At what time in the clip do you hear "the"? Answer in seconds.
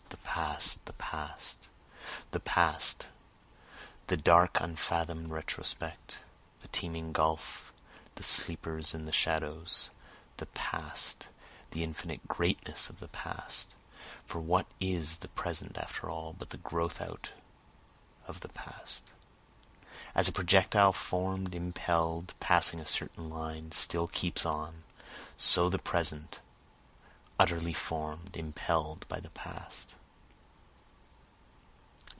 0.09-0.33, 0.85-0.93, 2.31-2.39, 4.07-4.17, 6.61-6.67, 8.15-8.23, 9.07-9.11, 10.37-10.45, 11.71-11.83, 12.99-13.09, 15.17-15.27, 18.39-18.49, 25.69-25.79, 29.19-29.31